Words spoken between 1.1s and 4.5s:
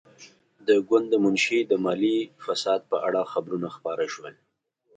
د منشي د مالي فساد په اړه خبرونه خپاره شول.